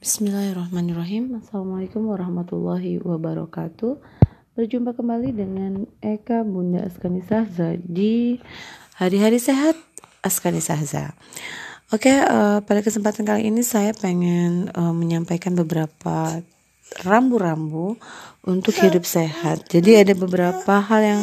Bismillahirrahmanirrahim. 0.00 1.44
Assalamualaikum 1.44 2.08
warahmatullahi 2.08 3.04
wabarakatuh. 3.04 4.00
Berjumpa 4.56 4.96
kembali 4.96 5.28
dengan 5.28 5.84
Eka 6.00 6.40
Bunda 6.40 6.88
Askani 6.88 7.20
Sahza 7.20 7.76
Di 7.76 8.40
Hari-Hari 8.96 9.36
Sehat 9.36 9.76
Askani 10.24 10.64
Sahza. 10.64 11.12
Oke, 11.92 12.08
uh, 12.16 12.64
pada 12.64 12.80
kesempatan 12.80 13.28
kali 13.28 13.52
ini 13.52 13.60
saya 13.60 13.92
pengen 13.92 14.72
uh, 14.72 14.96
menyampaikan 14.96 15.52
beberapa 15.52 16.40
rambu-rambu 17.04 18.00
untuk 18.48 18.72
hidup 18.80 19.04
sehat. 19.04 19.68
Jadi 19.68 20.00
ada 20.00 20.16
beberapa 20.16 20.80
hal 20.80 21.00
yang 21.04 21.22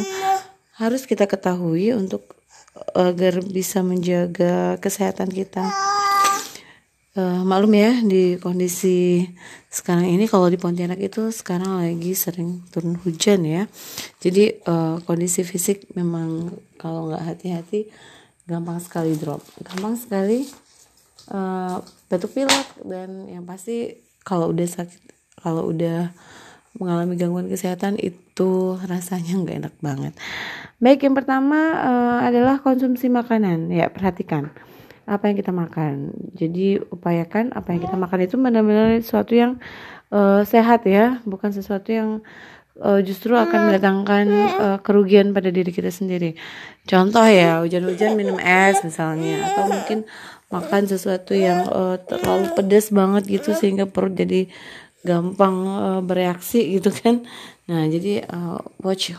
harus 0.78 1.02
kita 1.02 1.26
ketahui 1.26 1.90
untuk 1.98 2.38
agar 2.94 3.42
bisa 3.42 3.82
menjaga 3.82 4.78
kesehatan 4.78 5.34
kita 5.34 5.66
uh, 7.18 7.42
maklum 7.42 7.74
ya 7.74 7.92
di 8.06 8.38
kondisi 8.38 9.26
sekarang 9.68 10.06
ini 10.06 10.30
kalau 10.30 10.46
di 10.46 10.56
Pontianak 10.56 11.02
itu 11.02 11.28
sekarang 11.34 11.82
lagi 11.82 12.14
sering 12.14 12.62
turun 12.70 12.96
hujan 13.02 13.42
ya. 13.42 13.66
Jadi 14.22 14.62
uh, 14.64 15.02
kondisi 15.02 15.42
fisik 15.42 15.90
memang 15.98 16.54
kalau 16.78 17.10
nggak 17.10 17.24
hati-hati 17.26 17.90
gampang 18.46 18.78
sekali 18.78 19.18
drop. 19.18 19.42
Gampang 19.60 19.98
sekali 19.98 20.46
uh, 21.34 21.82
batuk 22.06 22.32
pilek 22.32 22.68
dan 22.86 23.26
yang 23.26 23.44
pasti 23.44 23.98
kalau 24.22 24.54
udah 24.54 24.68
sakit 24.70 25.02
kalau 25.42 25.68
udah 25.68 26.14
mengalami 26.78 27.18
gangguan 27.18 27.50
kesehatan 27.50 27.98
itu 27.98 28.78
rasanya 28.86 29.34
nggak 29.42 29.56
enak 29.66 29.74
banget. 29.82 30.14
Baik 30.78 31.10
yang 31.10 31.18
pertama 31.18 31.74
uh, 31.74 32.18
adalah 32.22 32.62
konsumsi 32.62 33.10
makanan. 33.10 33.74
Ya 33.74 33.90
perhatikan 33.90 34.54
apa 35.08 35.32
yang 35.32 35.36
kita 35.40 35.50
makan. 35.50 36.12
Jadi 36.36 36.76
upayakan 36.78 37.56
apa 37.56 37.72
yang 37.72 37.80
kita 37.80 37.96
makan 37.96 38.20
itu 38.28 38.36
benar-benar 38.36 39.00
sesuatu 39.00 39.32
yang 39.32 39.56
uh, 40.12 40.44
sehat 40.44 40.84
ya, 40.84 41.24
bukan 41.24 41.50
sesuatu 41.50 41.88
yang 41.88 42.20
uh, 42.78 43.00
justru 43.00 43.32
akan 43.32 43.72
mendatangkan 43.72 44.26
uh, 44.60 44.78
kerugian 44.84 45.32
pada 45.32 45.48
diri 45.48 45.72
kita 45.72 45.88
sendiri. 45.88 46.36
Contoh 46.84 47.24
ya, 47.24 47.64
hujan-hujan 47.64 48.14
minum 48.14 48.36
es 48.36 48.84
misalnya, 48.84 49.48
atau 49.48 49.64
mungkin 49.72 50.04
makan 50.48 50.88
sesuatu 50.88 51.32
yang 51.32 51.68
uh, 51.68 51.96
terlalu 52.04 52.52
pedas 52.56 52.88
banget 52.88 53.40
gitu 53.40 53.52
sehingga 53.52 53.84
perut 53.84 54.16
jadi 54.16 54.48
gampang 55.04 55.56
uh, 55.64 56.00
bereaksi 56.04 56.76
gitu 56.76 56.92
kan. 56.92 57.24
Nah, 57.68 57.84
jadi 57.88 58.24
uh, 58.28 58.60
watch 58.80 59.12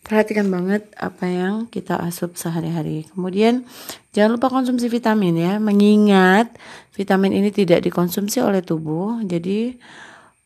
perhatikan 0.00 0.48
banget 0.48 0.88
apa 0.96 1.28
yang 1.28 1.68
kita 1.68 2.00
asup 2.00 2.34
sehari-hari. 2.34 3.06
Kemudian 3.12 3.68
jangan 4.16 4.40
lupa 4.40 4.48
konsumsi 4.48 4.88
vitamin 4.88 5.36
ya, 5.36 5.60
mengingat 5.60 6.50
vitamin 6.96 7.36
ini 7.36 7.52
tidak 7.52 7.84
dikonsumsi 7.84 8.40
oleh 8.40 8.64
tubuh. 8.64 9.20
Jadi 9.22 9.76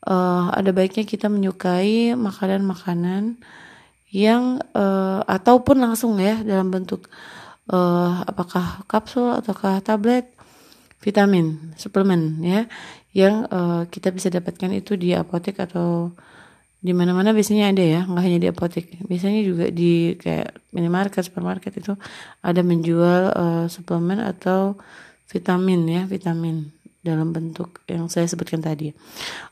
uh, 0.07 0.53
ada 0.53 0.71
baiknya 0.71 1.09
kita 1.09 1.33
menyukai 1.33 2.13
makanan-makanan 2.15 3.41
yang 4.15 4.63
uh, 4.79 5.27
ataupun 5.27 5.83
langsung 5.83 6.23
ya 6.23 6.39
dalam 6.47 6.71
bentuk 6.71 7.11
uh, 7.73 8.23
apakah 8.23 8.87
kapsul 8.87 9.35
ataukah 9.35 9.83
tablet 9.83 10.31
vitamin 11.03 11.75
suplemen 11.75 12.39
ya 12.41 12.71
yang 13.11 13.51
uh, 13.51 13.87
kita 13.91 14.15
bisa 14.15 14.31
dapatkan 14.31 14.71
itu 14.71 14.95
di 14.95 15.15
apotek 15.15 15.63
atau 15.67 16.15
di 16.85 16.93
mana-mana 16.93 17.33
biasanya 17.33 17.73
ada 17.73 17.81
ya 17.81 18.01
nggak 18.05 18.25
hanya 18.29 18.39
di 18.45 18.49
apotek. 18.53 19.01
Biasanya 19.09 19.41
juga 19.41 19.73
di 19.73 20.21
kayak 20.21 20.53
minimarket 20.77 21.25
supermarket 21.25 21.73
itu 21.81 21.97
ada 22.45 22.61
menjual 22.61 23.23
uh, 23.33 23.65
suplemen 23.73 24.21
atau 24.21 24.77
vitamin 25.33 25.81
ya 25.89 26.03
vitamin 26.05 26.69
dalam 27.01 27.33
bentuk 27.33 27.81
yang 27.89 28.13
saya 28.13 28.29
sebutkan 28.29 28.61
tadi. 28.61 28.93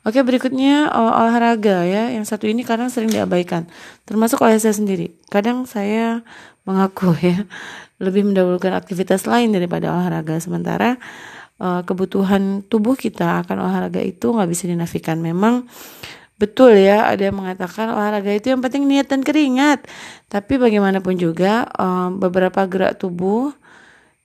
Oke 0.05 0.21
berikutnya 0.21 0.93
uh, 0.93 1.25
olahraga 1.25 1.89
ya. 1.89 2.13
Yang 2.13 2.37
satu 2.37 2.45
ini 2.53 2.69
kadang 2.69 2.93
sering 2.93 3.09
diabaikan 3.09 3.65
termasuk 4.05 4.37
oleh 4.45 4.61
saya 4.61 4.77
sendiri. 4.77 5.17
Kadang 5.33 5.65
saya 5.65 6.21
mengaku 6.69 7.17
ya 7.33 7.49
lebih 7.97 8.29
mendahulukan 8.29 8.77
aktivitas 8.77 9.25
lain 9.25 9.57
daripada 9.57 9.89
olahraga. 9.89 10.37
Sementara 10.37 11.01
uh, 11.65 11.81
kebutuhan 11.81 12.61
tubuh 12.69 12.93
kita 12.93 13.41
akan 13.41 13.65
olahraga 13.65 14.05
itu 14.05 14.37
nggak 14.37 14.51
bisa 14.53 14.69
dinafikan. 14.69 15.17
Memang 15.17 15.65
Betul 16.43 16.83
ya, 16.83 17.07
ada 17.07 17.31
yang 17.31 17.39
mengatakan 17.39 17.95
olahraga 17.95 18.35
itu 18.35 18.51
yang 18.51 18.59
penting 18.59 18.91
niat 18.91 19.07
dan 19.07 19.23
keringat. 19.23 19.87
Tapi 20.27 20.59
bagaimanapun 20.59 21.15
juga 21.15 21.71
um, 21.79 22.19
beberapa 22.19 22.67
gerak 22.67 22.99
tubuh 22.99 23.55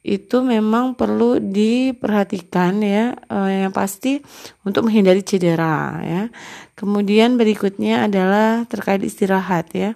itu 0.01 0.41
memang 0.41 0.97
perlu 0.97 1.37
diperhatikan 1.37 2.81
ya, 2.81 3.13
uh, 3.29 3.45
yang 3.53 3.69
pasti 3.69 4.17
untuk 4.65 4.89
menghindari 4.89 5.21
cedera 5.21 6.01
ya. 6.01 6.33
Kemudian 6.73 7.37
berikutnya 7.37 8.09
adalah 8.09 8.65
terkait 8.65 9.05
istirahat 9.05 9.69
ya. 9.77 9.93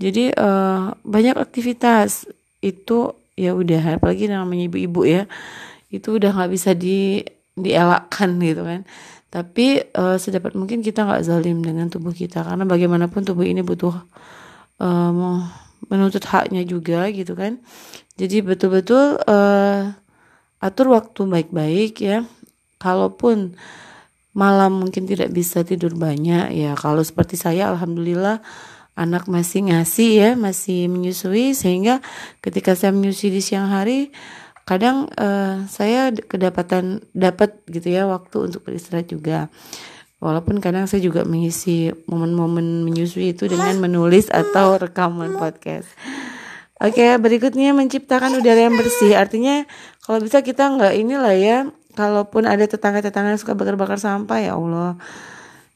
Jadi 0.00 0.32
uh, 0.32 0.96
banyak 1.04 1.36
aktivitas 1.36 2.32
itu 2.64 3.12
ya 3.36 3.52
udah 3.52 4.00
apalagi 4.00 4.24
namanya 4.24 4.72
ibu-ibu 4.72 5.04
ya 5.04 5.22
itu 5.92 6.16
udah 6.16 6.32
nggak 6.32 6.52
bisa 6.52 6.72
di 6.72 7.20
dielakkan 7.56 8.38
gitu 8.48 8.62
kan. 8.64 8.80
Tapi 9.32 9.80
uh, 9.96 10.20
sedapat 10.20 10.52
mungkin 10.52 10.84
kita 10.84 11.08
nggak 11.08 11.24
zalim 11.24 11.64
dengan 11.64 11.88
tubuh 11.88 12.12
kita. 12.12 12.44
Karena 12.44 12.68
bagaimanapun 12.68 13.24
tubuh 13.24 13.48
ini 13.48 13.64
butuh 13.64 13.96
uh, 14.80 15.40
menuntut 15.88 16.24
haknya 16.28 16.62
juga 16.68 17.08
gitu 17.08 17.32
kan. 17.32 17.56
Jadi 18.20 18.44
betul-betul 18.44 19.16
uh, 19.24 19.96
atur 20.60 20.92
waktu 20.92 21.24
baik-baik 21.24 21.94
ya. 22.04 22.28
Kalaupun 22.76 23.56
malam 24.36 24.84
mungkin 24.84 25.08
tidak 25.08 25.32
bisa 25.32 25.60
tidur 25.60 25.92
banyak 25.92 26.56
ya 26.56 26.72
kalau 26.72 27.04
seperti 27.04 27.36
saya 27.36 27.68
alhamdulillah 27.68 28.40
anak 28.96 29.28
masih 29.28 29.68
ngasih 29.72 30.10
ya 30.12 30.30
masih 30.36 30.92
menyusui. 30.92 31.56
Sehingga 31.56 32.04
ketika 32.44 32.76
saya 32.76 32.92
menyusui 32.92 33.32
di 33.32 33.40
siang 33.40 33.72
hari 33.72 34.12
kadang 34.72 35.12
uh, 35.20 35.68
saya 35.68 36.08
kedapatan 36.16 37.04
dapat 37.12 37.60
gitu 37.68 37.92
ya 37.92 38.08
waktu 38.08 38.48
untuk 38.48 38.64
beristirahat 38.64 39.12
juga. 39.12 39.52
Walaupun 40.22 40.62
kadang 40.62 40.86
saya 40.86 41.02
juga 41.02 41.26
mengisi 41.26 41.90
momen-momen 42.06 42.86
menyusui 42.86 43.34
itu 43.34 43.50
dengan 43.50 43.74
menulis 43.82 44.30
atau 44.30 44.78
rekaman 44.78 45.34
podcast. 45.34 45.90
Oke 46.78 47.02
okay, 47.02 47.18
berikutnya 47.18 47.74
menciptakan 47.74 48.38
udara 48.38 48.70
yang 48.70 48.78
bersih. 48.78 49.18
Artinya 49.18 49.66
kalau 50.06 50.22
bisa 50.22 50.40
kita 50.40 50.70
nggak 50.78 50.94
inilah 50.94 51.34
ya 51.34 51.56
kalaupun 51.98 52.46
ada 52.46 52.64
tetangga-tetangga 52.64 53.34
yang 53.34 53.40
suka 53.42 53.58
bakar-bakar 53.58 53.98
sampah 53.98 54.38
ya 54.38 54.54
Allah. 54.54 54.94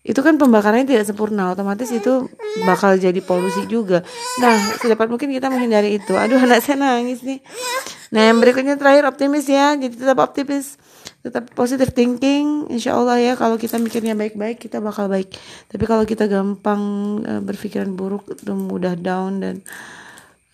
Itu 0.06 0.22
kan 0.22 0.38
pembakarannya 0.38 0.86
tidak 0.86 1.10
sempurna. 1.10 1.50
Otomatis 1.50 1.90
itu 1.90 2.30
bakal 2.62 2.94
jadi 3.02 3.18
polusi 3.26 3.66
juga. 3.66 4.06
Nah 4.38 4.78
sedapat 4.78 5.10
mungkin 5.10 5.34
kita 5.34 5.50
menghindari 5.50 5.98
itu. 5.98 6.14
Aduh 6.14 6.38
anak 6.38 6.62
saya 6.62 6.78
nangis 6.78 7.26
nih 7.26 7.42
nah 8.14 8.22
yang 8.22 8.38
berikutnya 8.38 8.78
terakhir 8.78 9.06
optimis 9.08 9.46
ya. 9.50 9.74
Jadi 9.74 9.94
tetap 9.98 10.18
optimis 10.22 10.78
tetap 11.26 11.50
positive 11.58 11.90
thinking. 11.90 12.70
Insya 12.70 12.94
Allah 12.94 13.18
ya 13.18 13.32
kalau 13.34 13.58
kita 13.58 13.82
mikirnya 13.82 14.14
baik-baik 14.14 14.62
kita 14.62 14.78
bakal 14.78 15.10
baik. 15.10 15.34
Tapi 15.66 15.84
kalau 15.84 16.06
kita 16.06 16.30
gampang 16.30 16.82
uh, 17.26 17.42
berpikiran 17.42 17.94
buruk 17.98 18.30
mudah 18.46 18.94
down 18.94 19.42
dan 19.42 19.56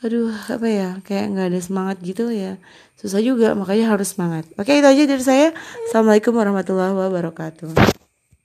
aduh 0.03 0.35
apa 0.51 0.67
ya 0.67 0.89
kayak 1.07 1.31
nggak 1.37 1.47
ada 1.53 1.61
semangat 1.61 1.97
gitu 2.01 2.33
ya. 2.33 2.57
Susah 2.97 3.21
juga 3.21 3.53
makanya 3.53 3.93
harus 3.93 4.17
semangat. 4.17 4.49
Oke 4.57 4.79
itu 4.79 4.89
aja 4.89 5.03
dari 5.05 5.25
saya. 5.25 5.49
Assalamualaikum 5.89 6.33
warahmatullahi 6.33 6.97
wabarakatuh 6.97 8.02